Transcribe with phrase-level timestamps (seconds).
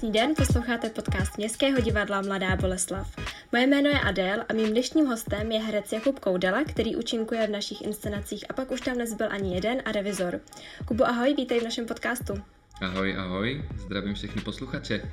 [0.00, 3.16] Krásný den, posloucháte podcast Městského divadla Mladá Boleslav.
[3.52, 7.50] Moje jméno je Adél a mým dnešním hostem je herec Jakub Koudela, který účinkuje v
[7.50, 10.40] našich inscenacích a pak už tam nezbyl ani jeden a revizor.
[10.84, 12.32] Kubo, ahoj, vítej v našem podcastu.
[12.80, 15.10] Ahoj, ahoj, zdravím všechny posluchače.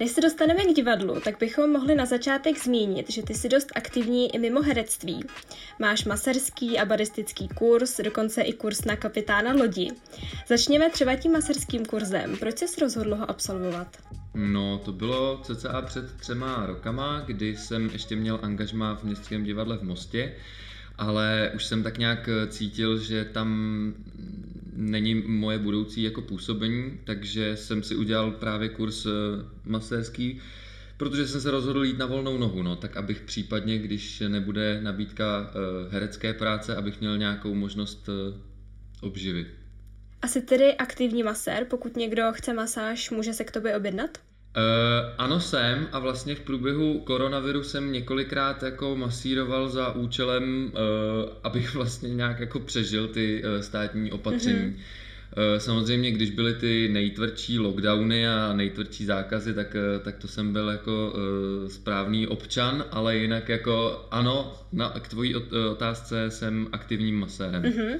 [0.00, 3.72] Než se dostaneme k divadlu, tak bychom mohli na začátek zmínit, že ty jsi dost
[3.74, 5.24] aktivní i mimo herectví.
[5.78, 9.90] Máš maserský a baristický kurz, dokonce i kurz na kapitána lodi.
[10.48, 12.36] Začněme třeba tím maserským kurzem.
[12.36, 13.96] Proč jsi rozhodl ho absolvovat?
[14.34, 19.76] No, to bylo cca před třema rokama, kdy jsem ještě měl angažma v Městském divadle
[19.76, 20.34] v Mostě,
[20.98, 23.94] ale už jsem tak nějak cítil, že tam
[24.78, 29.10] není moje budoucí jako působení, takže jsem si udělal právě kurz eh,
[29.64, 30.40] masérský,
[30.96, 35.50] protože jsem se rozhodl jít na volnou nohu, no, tak abych případně, když nebude nabídka
[35.50, 38.38] eh, herecké práce, abych měl nějakou možnost eh,
[39.00, 39.46] obživy.
[40.22, 44.18] Asi tedy aktivní masér, pokud někdo chce masáž, může se k tobě objednat?
[44.58, 51.30] Uh, ano jsem a vlastně v průběhu koronaviru jsem několikrát jako masíroval za účelem, uh,
[51.44, 54.58] abych vlastně nějak jako přežil ty uh, státní opatření.
[54.58, 54.98] Mm-hmm.
[55.58, 61.12] Samozřejmě, když byly ty nejtvrdší lockdowny a nejtvrdší zákazy, tak, tak to jsem byl jako
[61.14, 65.34] uh, správný občan, ale jinak jako ano, na, k tvojí
[65.70, 67.62] otázce jsem aktivním masérem.
[67.62, 67.98] Uh-huh.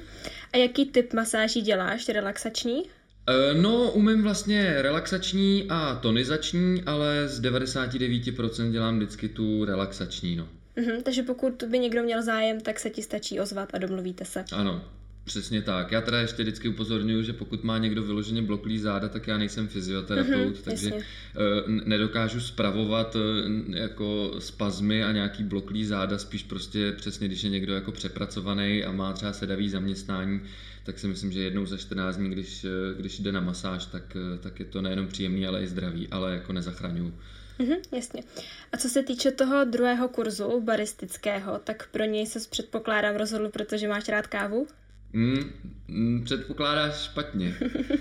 [0.53, 2.83] A jaký typ masáží děláš, relaxační?
[3.27, 10.47] Eh, no, umím vlastně relaxační a tonizační, ale z 99% dělám vždycky tu relaxační, no.
[10.75, 14.45] Mhm, takže pokud by někdo měl zájem, tak se ti stačí ozvat a domluvíte se.
[14.51, 14.81] Ano,
[15.23, 15.91] Přesně tak.
[15.91, 19.67] Já teda ještě vždycky upozorňuji, že pokud má někdo vyloženě bloklý záda, tak já nejsem
[19.67, 21.05] fyzioterapeut, mm-hmm, takže jasně.
[21.35, 27.49] Eh, nedokážu spravovat eh, jako spazmy a nějaký bloklý záda, spíš prostě přesně, když je
[27.49, 30.41] někdo jako přepracovaný a má třeba sedavý zaměstnání,
[30.83, 34.17] tak si myslím, že jednou za 14 dní, když, eh, když jde na masáž, tak,
[34.39, 37.13] tak je to nejenom příjemný, ale i zdravý, ale jako nezachraňuju.
[37.59, 38.23] Mhm, jasně.
[38.71, 43.87] A co se týče toho druhého kurzu, baristického, tak pro něj se předpokládám rozhodl, protože
[43.87, 44.67] máš rád kávu?
[45.13, 45.43] Mm,
[45.87, 47.55] mm, předpokládáš špatně.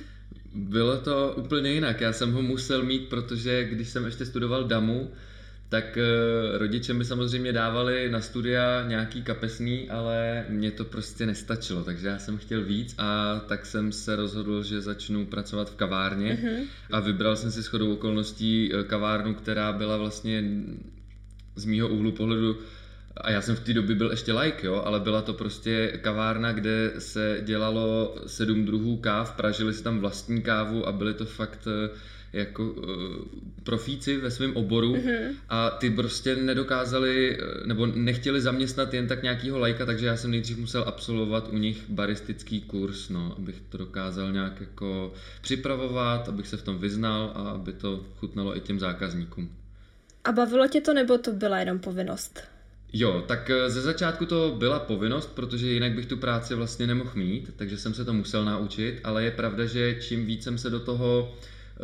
[0.55, 2.01] Bylo to úplně jinak.
[2.01, 5.11] Já jsem ho musel mít, protože když jsem ještě studoval DAMu,
[5.69, 11.85] tak uh, rodiče mi samozřejmě dávali na studia nějaký kapesný, ale mě to prostě nestačilo,
[11.85, 16.39] takže já jsem chtěl víc a tak jsem se rozhodl, že začnu pracovat v kavárně
[16.43, 16.65] uh-huh.
[16.91, 20.45] a vybral jsem si shodou okolností eh, kavárnu, která byla vlastně
[21.57, 22.59] z mýho úhlu pohledu
[23.21, 26.53] a já jsem v té době byl ještě like, jo, ale byla to prostě kavárna,
[26.53, 31.67] kde se dělalo sedm druhů káv, pražili si tam vlastní kávu a byly to fakt
[31.67, 31.91] eh,
[32.33, 32.85] jako uh,
[33.65, 35.35] profíci ve svém oboru mm-hmm.
[35.49, 40.31] a ty prostě nedokázali eh, nebo nechtěli zaměstnat jen tak nějakýho lajka, takže já jsem
[40.31, 46.49] nejdřív musel absolvovat u nich baristický kurz, no, abych to dokázal nějak jako připravovat, abych
[46.49, 49.51] se v tom vyznal a aby to chutnalo i těm zákazníkům.
[50.25, 52.41] A bavilo tě to, nebo to byla jenom povinnost?
[52.93, 57.11] Jo, tak eh, ze začátku to byla povinnost, protože jinak bych tu práci vlastně nemohl
[57.15, 60.71] mít, takže jsem se to musel naučit, ale je pravda, že čím víc jsem se
[60.71, 61.35] do toho,
[61.77, 61.81] eh,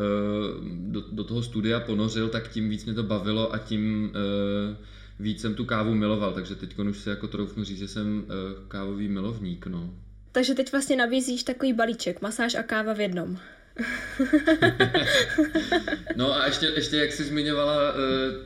[0.72, 4.76] do, do toho studia ponořil, tak tím víc mě to bavilo a tím eh,
[5.20, 8.24] víc jsem tu kávu miloval, takže teď už se jako troufnu říct, že jsem
[8.68, 9.94] kávový milovník, no.
[10.32, 13.38] Takže teď vlastně nabízíš takový balíček, masáž a káva v jednom.
[16.16, 17.98] no a ještě, ještě jak jsi zmiňovala uh,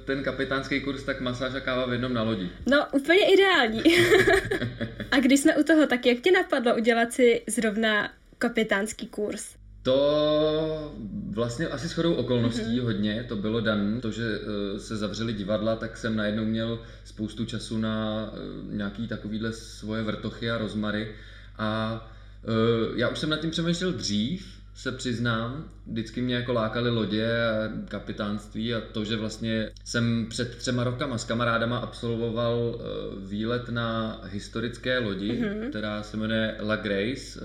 [0.04, 2.50] ten kapitánský kurz, tak masáž a káva v jednom na lodi.
[2.66, 3.82] No, úplně ideální.
[5.10, 9.54] a když jsme u toho, tak jak tě napadlo udělat si zrovna kapitánský kurz?
[9.82, 10.94] To
[11.30, 12.84] vlastně asi shodou okolností mm-hmm.
[12.84, 17.44] hodně, to bylo dan, to, že uh, se zavřeli divadla, tak jsem najednou měl spoustu
[17.44, 18.38] času na uh,
[18.74, 21.14] nějaký takovýhle svoje vrtochy a rozmary
[21.58, 22.00] a
[22.96, 27.68] já už jsem nad tím přemýšlel dřív, se přiznám, vždycky mě jako lákaly lodě a
[27.88, 34.20] kapitánství a to, že vlastně jsem před třema rokama s kamarádama absolvoval uh, výlet na
[34.24, 35.68] historické lodi, mm-hmm.
[35.68, 37.40] která se jmenuje La Grace.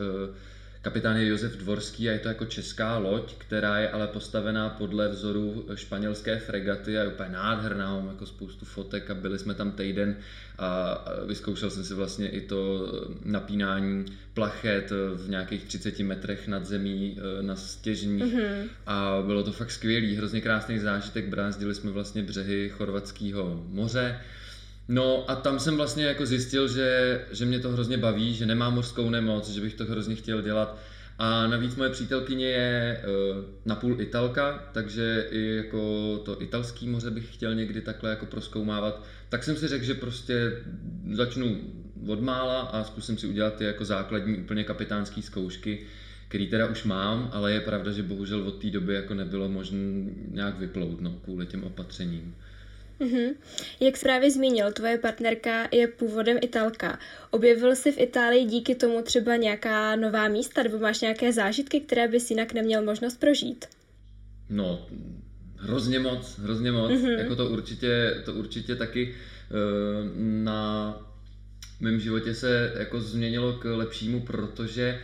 [0.84, 5.08] Kapitán je Josef Dvorský a je to jako česká loď, která je ale postavená podle
[5.10, 9.72] vzoru španělské fregaty a je úplně nádherná, mám jako spoustu fotek a byli jsme tam
[9.72, 10.16] týden
[10.58, 10.98] a
[11.28, 12.92] vyzkoušel jsem si vlastně i to
[13.26, 18.24] napínání plachet v nějakých 30 metrech nad zemí e, na stěžních.
[18.36, 18.68] Mm-hmm.
[18.86, 24.20] a bylo to fakt skvělý, hrozně krásný zážitek, brázdili jsme vlastně břehy chorvatského moře
[24.88, 28.74] No a tam jsem vlastně jako zjistil, že, že mě to hrozně baví, že nemám
[28.74, 30.78] mořskou nemoc, že bych to hrozně chtěl dělat.
[31.20, 37.34] A navíc moje přítelkyně je uh, napůl italka, takže i jako to italský moře bych
[37.34, 39.04] chtěl někdy takhle jako proskoumávat.
[39.30, 40.52] Tak jsem si řekl, že prostě
[41.12, 41.58] začnu
[42.08, 45.80] od mála a zkusím si udělat ty jako základní úplně kapitánské zkoušky,
[46.28, 50.12] který teda už mám, ale je pravda, že bohužel od té doby jako nebylo možné
[50.28, 52.36] nějak vyplout, no, kvůli těm opatřením.
[53.00, 53.36] Mm-hmm.
[53.80, 57.00] Jak jsi právě zmínil, tvoje partnerka je původem Italka.
[57.30, 62.08] Objevil jsi v Itálii díky tomu třeba nějaká nová místa, nebo máš nějaké zážitky, které
[62.08, 63.66] bys jinak neměl možnost prožít?
[64.50, 64.88] No,
[65.58, 66.92] hrozně moc, hrozně moc.
[66.92, 67.18] Mm-hmm.
[67.20, 69.16] Jako to určitě, to určitě taky uh,
[70.44, 70.96] na
[71.80, 75.00] mém životě se jako změnilo k lepšímu, protože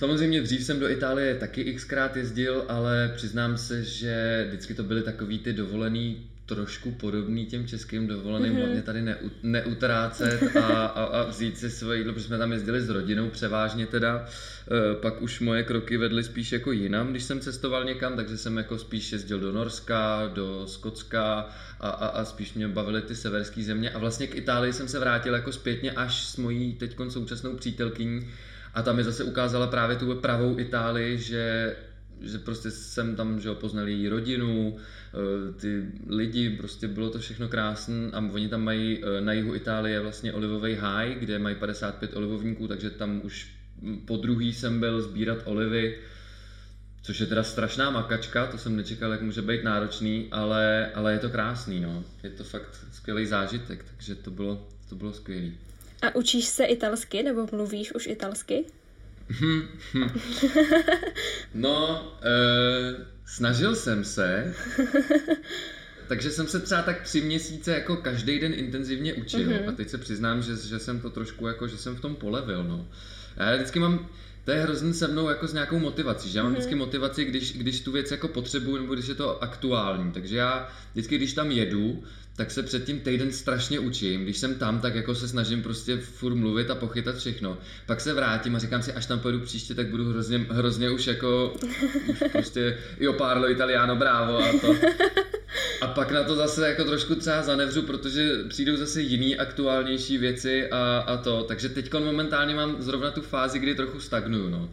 [0.00, 5.02] Samozřejmě dřív jsem do Itálie taky xkrát jezdil, ale přiznám se, že vždycky to byly
[5.02, 8.58] takový ty dovolený trošku podobný těm českým dovoleným, mm-hmm.
[8.58, 12.80] hlavně tady ne, neutrácet a, a, a vzít si svoje jídlo, protože jsme tam jezdili
[12.80, 14.26] s rodinou převážně teda.
[14.26, 18.56] E, pak už moje kroky vedly spíš jako jinam, když jsem cestoval někam, takže jsem
[18.56, 21.48] jako spíš jezdil do Norska, do Skotska
[21.80, 23.90] a, a, a spíš mě bavily ty severské země.
[23.90, 28.28] A vlastně k Itálii jsem se vrátil jako zpětně až s mojí teď současnou přítelkyní,
[28.74, 31.74] a tam mi zase ukázala právě tu pravou Itálii, že
[32.22, 37.48] že prostě jsem tam že poznal její rodinu, eh, ty lidi, prostě bylo to všechno
[37.48, 42.16] krásné a oni tam mají eh, na jihu Itálie vlastně olivový háj, kde mají 55
[42.16, 43.48] olivovníků, takže tam už
[44.04, 45.98] po druhý jsem byl sbírat olivy,
[47.02, 51.18] což je teda strašná makačka, to jsem nečekal, jak může být náročný, ale, ale je
[51.18, 52.04] to krásný, no.
[52.22, 55.58] Je to fakt skvělý zážitek, takže to bylo, to bylo skvělý.
[56.02, 58.64] A učíš se italsky, nebo mluvíš už italsky?
[61.54, 64.54] no, uh, snažil jsem se,
[66.08, 69.68] takže jsem se třeba tak tři měsíce jako každý den intenzivně učil mm-hmm.
[69.68, 72.64] a teď se přiznám, že, že jsem to trošku jako, že jsem v tom polevil,
[72.64, 72.88] no.
[73.36, 74.08] Já vždycky mám,
[74.44, 76.56] to je hrozně se mnou jako s nějakou motivací, že já mám mm-hmm.
[76.56, 80.68] vždycky motivaci, když, když tu věc jako potřebuju nebo když je to aktuální, takže já
[80.92, 82.04] vždycky, když tam jedu,
[82.36, 84.22] tak se předtím týden strašně učím.
[84.22, 87.58] Když jsem tam, tak jako se snažím prostě furt mluvit a pochytat všechno.
[87.86, 91.06] Pak se vrátím a říkám si, až tam pojedu příště, tak budu hrozně, hrozně už
[91.06, 91.54] jako
[92.08, 94.74] už prostě io parlo italiano, bravo a to.
[95.80, 100.70] A pak na to zase jako trošku třeba zanevřu, protože přijdou zase jiný aktuálnější věci
[100.70, 101.42] a, a to.
[101.42, 104.70] Takže teď momentálně mám zrovna tu fázi, kdy trochu stagnuju, no.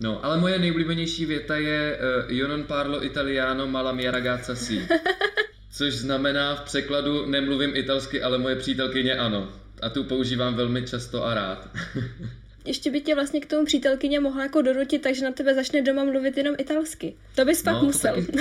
[0.00, 4.54] No, ale moje nejoblíbenější věta je uh, Io non parlo italiano, ma la mia ragazza
[4.54, 4.88] si.
[5.72, 9.52] Což znamená v překladu nemluvím italsky, ale moje přítelkyně ano.
[9.82, 11.68] A tu používám velmi často a rád.
[12.64, 16.04] Ještě by tě vlastně k tomu přítelkyně mohla jako donutit, takže na tebe začne doma
[16.04, 17.14] mluvit jenom italsky.
[17.34, 18.14] To bys no, fakt musel.
[18.14, 18.38] To taky,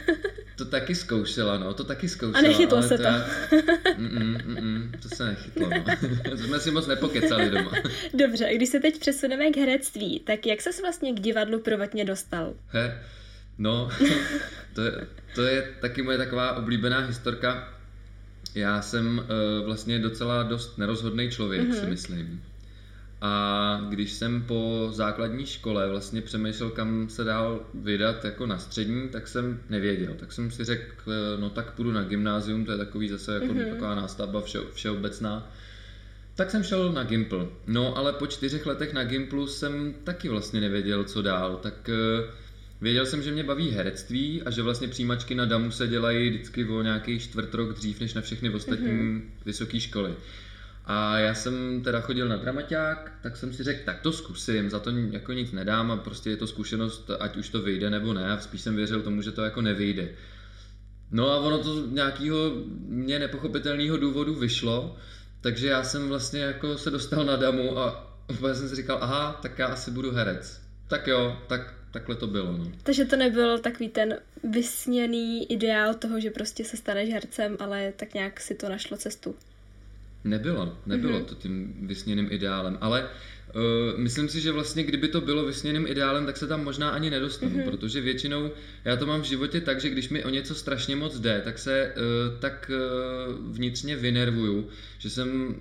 [0.56, 2.38] to taky zkoušela, no, to taky zkoušela.
[2.38, 3.02] A nechytlo se to.
[3.02, 3.26] Já,
[3.98, 6.36] mm, mm, mm, to se nechytlo, no.
[6.36, 7.72] Jsme si moc nepokecali doma.
[8.14, 12.54] Dobře, když se teď přesuneme k herectví, tak jak ses vlastně k divadlu prvotně dostal?
[12.68, 13.02] He,
[13.62, 13.88] no,
[14.74, 17.68] to je, to je taky moje taková oblíbená historka.
[18.54, 21.80] Já jsem uh, vlastně docela dost nerozhodný člověk, mm-hmm.
[21.80, 22.42] si myslím.
[23.20, 29.08] A když jsem po základní škole vlastně přemýšlel, kam se dál vydat jako na střední,
[29.08, 30.14] tak jsem nevěděl.
[30.14, 33.46] Tak jsem si řekl, eh, no tak půjdu na gymnázium, to je takový zase jako
[33.46, 33.70] mm-hmm.
[33.70, 35.52] taková nástavba vše, všeobecná.
[36.34, 37.52] Tak jsem šel na Gimpl.
[37.66, 41.56] No ale po čtyřech letech na Gimplu jsem taky vlastně nevěděl, co dál.
[41.62, 42.30] Tak uh,
[42.82, 46.64] Věděl jsem, že mě baví herectví a že vlastně přijímačky na DAMu se dělají vždycky
[46.64, 49.22] o nějaký čtvrt rok dřív než na všechny ostatní mm-hmm.
[49.46, 50.14] vysoké školy.
[50.84, 54.78] A já jsem teda chodil na dramaťák, tak jsem si řekl, tak to zkusím, za
[54.78, 58.32] to jako nic nedám a prostě je to zkušenost, ať už to vyjde nebo ne,
[58.32, 60.08] a spíš jsem věřil tomu, že to jako nevyjde.
[61.10, 62.52] No a ono to z nějakého
[62.88, 64.96] mě nepochopitelného důvodu vyšlo,
[65.40, 69.38] takže já jsem vlastně jako se dostal na damu a úplně jsem si říkal, aha,
[69.42, 70.62] tak já asi budu herec.
[70.88, 72.52] Tak jo, tak takhle to bylo.
[72.52, 72.72] No.
[72.82, 78.14] Takže to nebyl takový ten vysněný ideál toho, že prostě se staneš hercem, ale tak
[78.14, 79.34] nějak si to našlo cestu.
[80.24, 81.24] Nebylo, nebylo mm-hmm.
[81.24, 86.26] to tím vysněným ideálem, ale uh, myslím si, že vlastně kdyby to bylo vysněným ideálem,
[86.26, 87.70] tak se tam možná ani nedostanu, mm-hmm.
[87.70, 88.50] protože většinou
[88.84, 91.58] já to mám v životě tak, že když mi o něco strašně moc jde, tak
[91.58, 94.68] se uh, tak uh, vnitřně vynervuju,
[94.98, 95.56] že jsem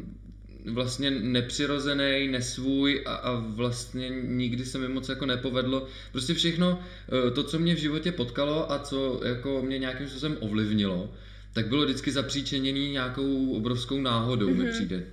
[0.66, 5.88] vlastně nepřirozený, nesvůj a, a vlastně nikdy se mi moc jako nepovedlo.
[6.12, 6.80] Prostě všechno
[7.28, 11.14] eh, to, co mě v životě potkalo a co jako mě nějakým způsobem ovlivnilo,
[11.54, 14.58] tak bylo vždycky zapříčeněný nějakou obrovskou náhodou, mm-hmm.
[14.58, 14.74] mi mhm.
[14.74, 15.04] přijde.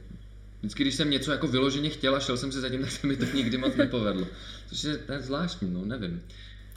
[0.61, 3.17] Vždycky, když jsem něco jako vyloženě chtěl a šel jsem si zatím, tak se mi
[3.17, 4.27] to nikdy moc nepovedlo.
[4.69, 6.23] Což je, to je zvláštní, no, nevím.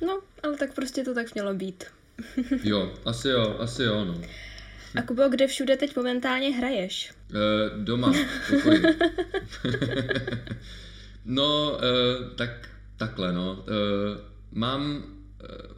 [0.06, 1.84] No, ale tak prostě to tak mělo být.
[2.64, 4.22] jo, asi jo, asi jo, no.
[4.96, 7.12] A Kubo, kde všude teď momentálně hraješ?
[7.32, 8.12] Uh, doma,
[11.26, 11.78] no, uh,
[12.36, 13.54] tak takhle, no.
[13.54, 13.66] Uh,
[14.52, 15.04] mám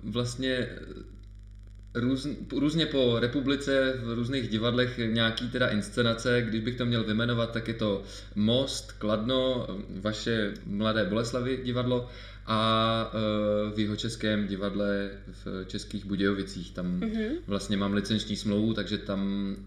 [0.04, 0.68] vlastně
[1.96, 7.52] růz, různě po republice v různých divadlech nějaký teda inscenace, když bych to měl vyjmenovat,
[7.52, 8.04] tak je to
[8.36, 12.10] Most, Kladno, vaše Mladé Boleslavy divadlo
[12.46, 13.12] a
[13.76, 15.10] v jeho českém divadle
[15.46, 16.72] v Českých Budějovicích.
[16.72, 17.30] Tam mm-hmm.
[17.48, 19.66] vlastně mám licenční smlouvu, takže tam uh,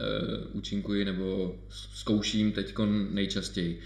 [0.52, 2.74] účinkuji nebo zkouším teď
[3.10, 3.80] nejčastěji.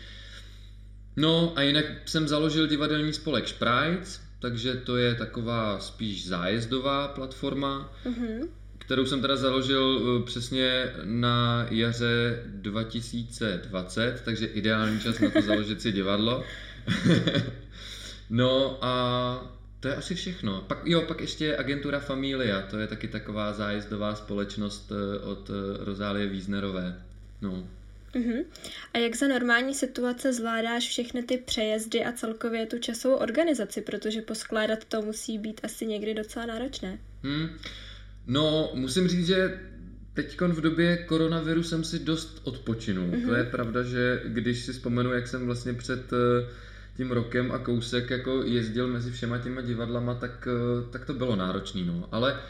[1.16, 7.92] No a jinak jsem založil divadelní spolek Sprites, takže to je taková spíš zájezdová platforma,
[8.04, 8.48] mm-hmm.
[8.78, 15.82] kterou jsem teda založil eh, přesně na jaře 2020, takže ideální čas na to založit
[15.82, 16.44] si divadlo.
[18.30, 20.64] no a to je asi všechno.
[20.66, 25.84] Pak, jo, pak ještě agentura Familia, to je taky taková zájezdová společnost eh, od eh,
[25.84, 27.02] Rozálie Víznerové.
[27.42, 27.68] No.
[28.14, 28.44] Uh-huh.
[28.94, 34.22] A jak za normální situace zvládáš všechny ty přejezdy a celkově tu časovou organizaci, protože
[34.22, 36.98] poskládat to musí být asi někdy docela náročné.
[37.22, 37.48] Hmm.
[38.26, 39.60] No, musím říct, že
[40.14, 43.06] teď v době koronaviru jsem si dost odpočinul.
[43.06, 43.26] Uh-huh.
[43.26, 46.46] To je pravda, že když si vzpomenu, jak jsem vlastně před eh,
[47.00, 51.36] tím rokem a kousek jako jezdil mezi všema těma divadlama, tak, eh, tak to bylo
[51.36, 52.08] náročný, no.
[52.12, 52.40] Ale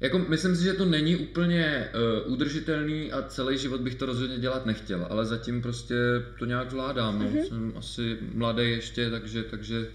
[0.00, 1.88] jako myslím si, že to není úplně
[2.24, 5.94] uh, udržitelný a celý život bych to rozhodně dělat nechtěl, ale zatím prostě
[6.38, 7.18] to nějak zvládám.
[7.18, 7.24] No.
[7.24, 7.48] Mm-hmm.
[7.48, 9.86] Jsem asi mladý ještě, takže, takže,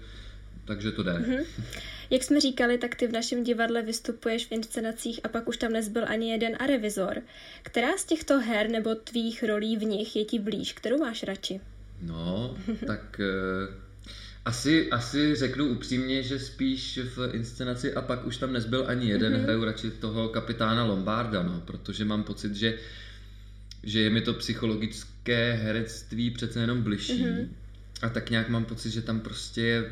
[0.64, 1.12] takže to jde.
[1.12, 1.44] Mm-hmm.
[2.10, 5.72] Jak jsme říkali, tak ty v našem divadle vystupuješ v inscenacích a pak už tam
[5.72, 7.22] nezbyl ani jeden a revizor.
[7.62, 10.72] Která z těchto her nebo tvých rolí v nich je ti blíž?
[10.72, 11.60] Kterou máš radši?
[12.02, 13.87] No, tak uh
[14.48, 19.32] asi, asi řeknu upřímně, že spíš v inscenaci a pak už tam nezbyl ani jeden,
[19.32, 19.42] mm-hmm.
[19.42, 22.74] hraju radši toho kapitána Lombarda, no, protože mám pocit, že,
[23.82, 27.24] že je mi to psychologické herectví přece jenom bližší.
[27.24, 27.48] Mm-hmm.
[28.02, 29.84] A tak nějak mám pocit, že tam prostě,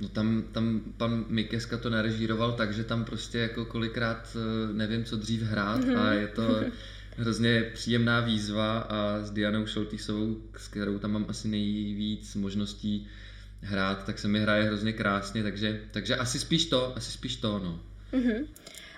[0.00, 5.04] no tam, tam pan Mikeska to nerežíroval tak, že tam prostě jako kolikrát eh, nevím,
[5.04, 5.98] co dřív hrát mm-hmm.
[5.98, 6.64] a je to
[7.16, 13.08] hrozně příjemná výzva a s Dianou Šoltýsovou, s kterou tam mám asi nejvíc možností
[13.66, 17.58] hrát, tak se mi hraje hrozně krásně, takže, takže asi spíš to, asi spíš to,
[17.58, 17.80] no.
[18.12, 18.46] Mm-hmm.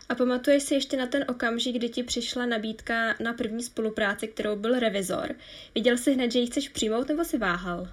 [0.08, 4.56] A pamatuješ si ještě na ten okamžik, kdy ti přišla nabídka na první spolupráci, kterou
[4.56, 5.34] byl revizor.
[5.75, 7.88] Viděl jsi hned, že ji chceš přijmout, nebo si váhal?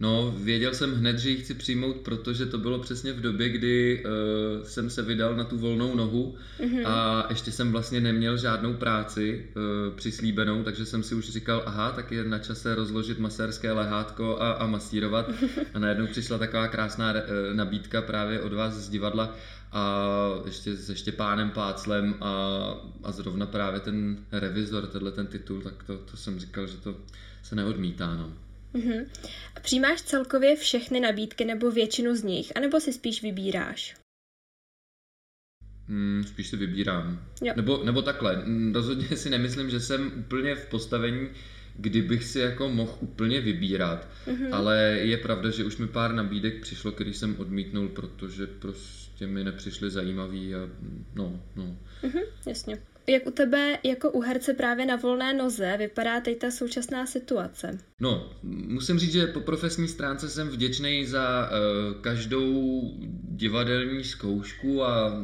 [0.00, 4.04] No, věděl jsem hned, že ji chci přijmout, protože to bylo přesně v době, kdy
[4.04, 6.86] uh, jsem se vydal na tu volnou nohu mm-hmm.
[6.86, 11.92] a ještě jsem vlastně neměl žádnou práci uh, přislíbenou, takže jsem si už říkal, aha,
[11.92, 15.30] tak je na čase rozložit masérské lehátko a, a masírovat.
[15.74, 17.18] A najednou přišla taková krásná uh,
[17.52, 19.36] nabídka právě od vás z divadla
[19.72, 20.06] a
[20.44, 22.34] ještě se Štěpánem Páclem a,
[23.02, 26.96] a zrovna právě ten revizor, tenhle ten titul, tak to, to jsem říkal, že to
[27.42, 28.32] se neodmítá, no.
[28.74, 29.06] Uh-huh.
[29.56, 33.96] A přijímáš celkově všechny nabídky nebo většinu z nich, anebo si spíš vybíráš?
[35.88, 37.26] Hmm, spíš si vybírám.
[37.42, 37.52] Jo.
[37.56, 41.28] Nebo, nebo takhle, hmm, rozhodně si nemyslím, že jsem úplně v postavení,
[41.76, 44.48] kdybych si jako mohl úplně vybírat, uh-huh.
[44.52, 49.44] ale je pravda, že už mi pár nabídek přišlo, který jsem odmítnul, protože prostě mi
[49.44, 50.58] nepřišly zajímavý a
[51.14, 51.78] no, no.
[52.02, 52.78] Uh-huh, jasně.
[53.10, 57.78] Jak u tebe jako u herce právě na volné noze vypadá teď ta současná situace?
[58.00, 62.82] No, musím říct, že po profesní stránce jsem vděčný za uh, každou
[63.22, 65.22] divadelní zkoušku a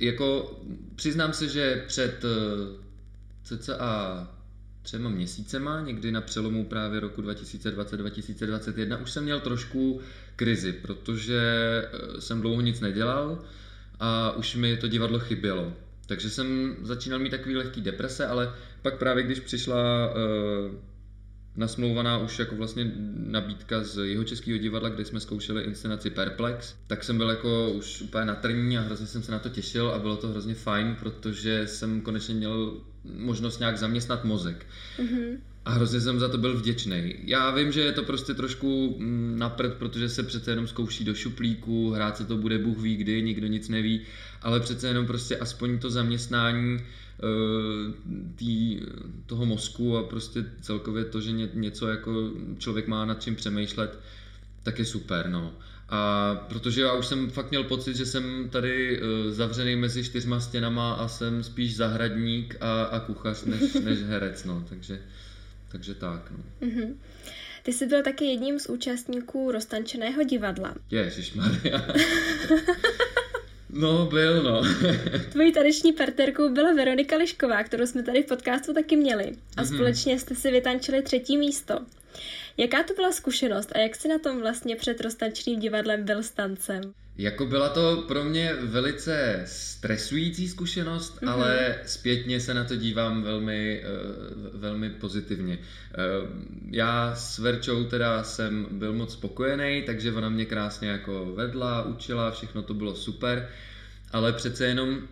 [0.00, 0.60] jako
[0.96, 2.30] přiznám se, že před uh,
[3.44, 4.28] cca
[4.82, 10.00] třema měsícema, někdy na přelomu právě roku 2020-2021, už jsem měl trošku
[10.36, 11.40] krizi, protože
[11.92, 13.38] eh, jsem dlouho nic nedělal
[14.00, 15.72] a už mi to divadlo chybělo.
[16.08, 19.76] Takže jsem začínal mít takový lehký deprese, ale pak právě když přišla
[20.08, 20.74] uh,
[21.56, 27.04] nasmlouvaná už jako vlastně nabídka z jeho českého divadla, kde jsme zkoušeli inscenaci Perplex, tak
[27.04, 29.98] jsem byl jako už úplně na trní a hrozně jsem se na to těšil a
[29.98, 32.80] bylo to hrozně fajn, protože jsem konečně měl
[33.16, 34.66] možnost nějak zaměstnat mozek.
[34.98, 35.36] Mm-hmm.
[35.64, 37.14] A hrozně jsem za to byl vděčný.
[37.24, 41.14] Já vím, že je to prostě trošku mm, napřed, protože se přece jenom zkouší do
[41.14, 44.00] šuplíku, hrát se to bude Bůh ví kdy, nikdo nic neví,
[44.42, 47.94] ale přece jenom prostě aspoň to zaměstnání uh,
[48.36, 48.80] tý,
[49.26, 53.98] toho mozku a prostě celkově to, že ně, něco jako člověk má nad čím přemýšlet,
[54.62, 55.54] tak je super, no.
[55.88, 60.40] A protože já už jsem fakt měl pocit, že jsem tady uh, zavřený mezi čtyřma
[60.40, 65.02] stěnama a jsem spíš zahradník a, a kuchař než, než herec, no, takže,
[65.68, 66.68] takže tak, no.
[66.68, 66.94] Mm-hmm.
[67.62, 70.74] Ty jsi byl taky jedním z účastníků roztančeného divadla.
[70.90, 71.86] Ježišmarja.
[73.70, 74.62] No, byl, no.
[75.32, 79.32] Tvojí taneční partnerkou byla Veronika Lišková, kterou jsme tady v podcastu taky měli.
[79.56, 79.74] A mm-hmm.
[79.74, 81.78] společně jste si vytančili třetí místo.
[82.56, 86.30] Jaká to byla zkušenost a jak jsi na tom vlastně před roztančným divadlem byl s
[86.30, 86.82] tancem?
[87.18, 91.30] Jako byla to pro mě velice stresující zkušenost, mm-hmm.
[91.30, 95.58] ale zpětně se na to dívám velmi, uh, velmi pozitivně.
[95.58, 96.28] Uh,
[96.70, 102.30] já s Verčou teda jsem byl moc spokojený, takže ona mě krásně jako vedla, učila,
[102.30, 103.48] všechno to bylo super,
[104.12, 105.08] ale přece jenom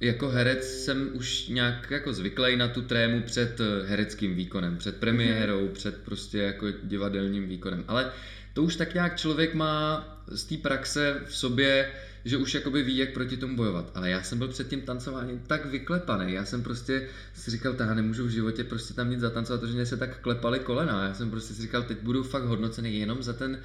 [0.00, 5.66] jako herec jsem už nějak jako zvyklý na tu trému před hereckým výkonem, před premiérou,
[5.66, 5.72] mm-hmm.
[5.72, 8.12] před prostě jako divadelním výkonem, ale
[8.56, 11.90] to už tak nějak člověk má z té praxe v sobě,
[12.24, 13.90] že už jakoby ví, jak proti tomu bojovat.
[13.94, 16.32] Ale já jsem byl před tím tancováním tak vyklepaný.
[16.32, 19.86] Já jsem prostě si říkal, já nemůžu v životě prostě tam nic zatancovat, protože mě
[19.86, 21.04] se tak klepaly kolena.
[21.04, 23.58] Já jsem prostě si říkal, teď budu fakt hodnocený jenom za ten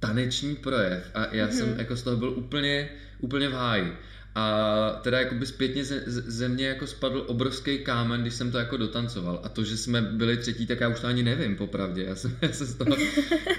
[0.00, 1.10] taneční projev.
[1.14, 1.50] A já mm-hmm.
[1.50, 1.78] jsem mhm.
[1.78, 2.88] jako z toho byl úplně,
[3.20, 3.96] úplně v háji.
[4.34, 8.76] A teda jakoby zpětně ze, ze mě jako spadl obrovský kámen, když jsem to jako
[8.76, 9.40] dotancoval.
[9.44, 12.04] A to, že jsme byli třetí, tak já už to ani nevím, popravdě.
[12.04, 12.96] Já jsem, já jsem z toho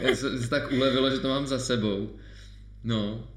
[0.01, 2.15] já jsem se tak ulevilo, že to mám za sebou.
[2.83, 3.27] No,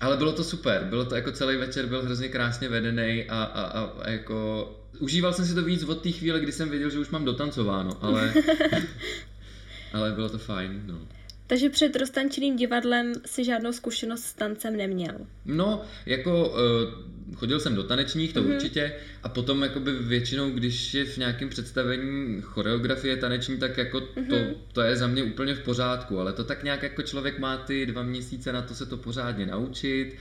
[0.00, 3.62] ale bylo to super, bylo to jako celý večer, byl hrozně krásně vedený a, a,
[3.62, 4.68] a, a jako
[4.98, 7.98] užíval jsem si to víc od té chvíle, kdy jsem věděl, že už mám dotancováno,
[8.00, 8.34] ale,
[9.92, 10.98] ale bylo to fajn, no.
[11.52, 15.14] Takže před roztančeným divadlem si žádnou zkušenost s tancem neměl?
[15.44, 18.54] No, jako uh, chodil jsem do tanečních, to mm-hmm.
[18.54, 18.92] určitě,
[19.22, 24.28] a potom jakoby většinou, když je v nějakém představení choreografie taneční, tak jako mm-hmm.
[24.28, 24.36] to,
[24.72, 27.86] to je za mě úplně v pořádku, ale to tak nějak jako člověk má ty
[27.86, 30.16] dva měsíce na to se to pořádně naučit,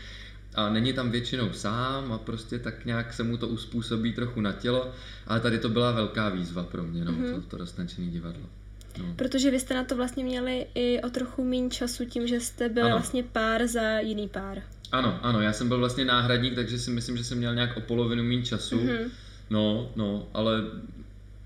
[0.56, 4.52] a není tam většinou sám a prostě tak nějak se mu to uspůsobí trochu na
[4.52, 4.92] tělo,
[5.28, 7.36] ale tady to byla velká výzva pro mě, no, mm-hmm.
[7.36, 8.61] to, to roztančené divadlo.
[8.98, 9.14] No.
[9.16, 12.70] Protože vy jste na to vlastně měli i o trochu méně času tím, že jste
[12.70, 12.96] byl ano.
[12.96, 14.64] vlastně pár za jiný pár.
[14.92, 17.82] Ano, ano, já jsem byl vlastně náhradník, takže si myslím, že jsem měl nějak o
[17.82, 18.80] polovinu méně času.
[18.80, 19.10] Mm-hmm.
[19.50, 20.62] No, no, ale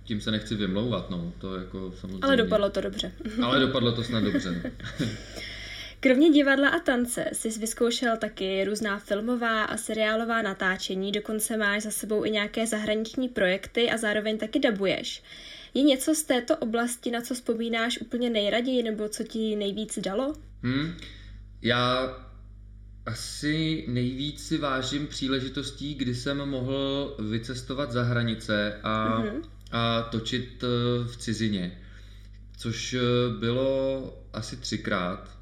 [0.04, 2.20] tím se nechci vymlouvat, no, to jako samozřejmě.
[2.22, 3.12] Ale dopadlo to dobře.
[3.44, 4.62] ale dopadlo to snad dobře.
[4.64, 5.08] No.
[6.00, 11.92] Kromě divadla a tance jsi vyzkoušel taky různá filmová a seriálová natáčení, dokonce máš za
[11.92, 15.24] sebou i nějaké zahraniční projekty a zároveň taky dabuješ.
[15.76, 20.34] Je něco z této oblasti, na co vzpomínáš úplně nejraději, nebo co ti nejvíc dalo?
[20.64, 20.98] Hmm,
[21.62, 22.18] já
[23.06, 29.42] asi nejvíc si vážím příležitostí, kdy jsem mohl vycestovat za hranice a, mm-hmm.
[29.72, 30.68] a točit eh,
[31.08, 31.82] v cizině,
[32.58, 33.00] což eh,
[33.40, 35.38] bylo asi třikrát.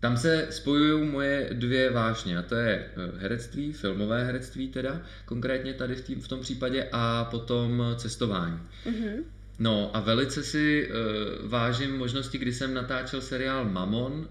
[0.00, 5.74] Tam se spojují moje dvě vášně, a to je eh, herectví, filmové herectví teda, konkrétně
[5.74, 8.60] tady v, tým, v tom případě, a potom cestování.
[8.86, 9.22] Mm-hmm.
[9.62, 14.26] No a velice si uh, vážím možnosti, kdy jsem natáčel seriál Mamon, uh,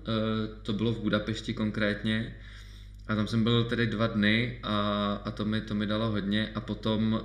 [0.62, 2.36] to bylo v Budapešti konkrétně,
[3.08, 6.52] a tam jsem byl tedy dva dny a, a to, mi, to mi dalo hodně.
[6.56, 7.20] A potom uh,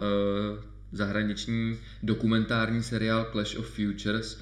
[0.93, 4.41] zahraniční dokumentární seriál Clash of Futures,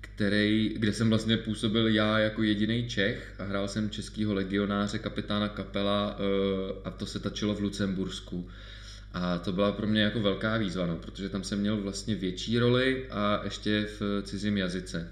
[0.00, 5.48] který, kde jsem vlastně působil já jako jediný Čech a hrál jsem českýho legionáře, kapitána
[5.48, 8.48] Kapela uh, a to se tačilo v Lucembursku.
[9.14, 12.58] A to byla pro mě jako velká výzva, no, protože tam jsem měl vlastně větší
[12.58, 15.10] roli a ještě v cizím jazyce.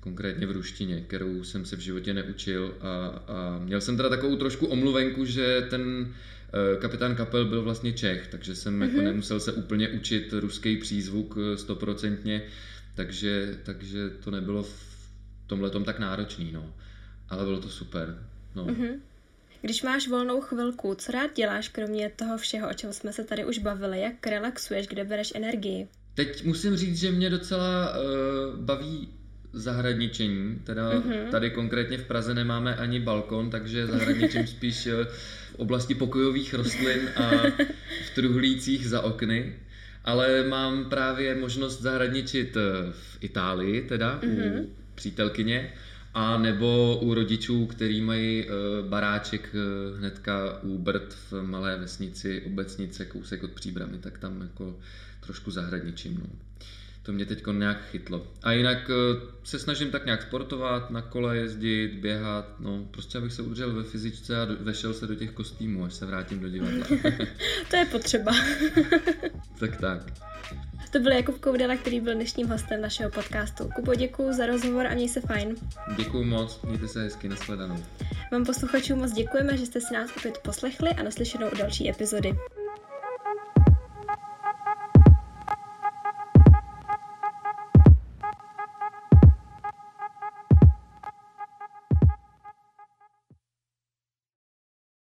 [0.00, 4.36] Konkrétně v ruštině, kterou jsem se v životě neučil a, a měl jsem teda takovou
[4.36, 6.14] trošku omluvenku, že ten
[6.74, 8.82] eh, kapitán Kapel byl vlastně Čech, takže jsem mm-hmm.
[8.82, 9.04] jako mhm.
[9.04, 12.42] nemusel se úplně učit ruský přízvuk eh, stoprocentně,
[12.94, 14.74] takže, takže to nebylo v
[15.46, 16.74] tomhle tak náročný, no.
[17.28, 18.18] Ale bylo to super,
[18.54, 18.66] no.
[18.66, 18.94] Mm-hmm.
[19.62, 23.44] Když máš volnou chvilku, co rád děláš kromě toho všeho, o čem jsme se tady
[23.44, 24.00] už bavili?
[24.00, 25.88] Jak relaxuješ, kde bereš energii?
[26.14, 29.08] Teď musím říct, že mě docela uh, baví
[29.52, 31.30] zahradničení, teda mm-hmm.
[31.30, 34.92] tady konkrétně v Praze nemáme ani balkon, takže zahradničím spíš uh,
[35.52, 37.30] v oblasti pokojových rostlin a
[38.06, 39.54] v truhlících za okny.
[40.04, 42.60] Ale mám právě možnost zahradničit eh,
[42.92, 44.60] v Itálii, teda mm-hmm.
[44.60, 45.72] u přítelkyně,
[46.14, 52.42] a nebo u rodičů, který mají uh, baráček uh, hnedka u Brd v malé vesnici,
[52.46, 54.78] obecnice, kousek od Příbramy, tak tam jako
[55.20, 56.20] trošku zahradničím.
[56.24, 56.30] No.
[57.02, 58.26] To mě teď nějak chytlo.
[58.42, 63.32] A jinak uh, se snažím tak nějak sportovat, na kole jezdit, běhat, no prostě abych
[63.32, 66.86] se udržel ve fyzičce a vešel se do těch kostýmů, až se vrátím do divadla.
[67.70, 68.32] to je potřeba.
[69.58, 70.30] tak tak.
[70.90, 73.70] To byl Jakub Koudela, který byl dnešním hostem našeho podcastu.
[73.74, 75.54] Kubo, děkuji za rozhovor a měj se fajn.
[75.96, 77.76] Děkuji moc, mějte se hezky, nashledanou.
[78.32, 82.36] Vám posluchačům moc děkujeme, že jste si nás opět poslechli a naslyšenou u další epizody.